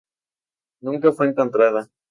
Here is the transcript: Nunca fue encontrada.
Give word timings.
Nunca 0.81 1.11
fue 1.11 1.27
encontrada. 1.27 1.87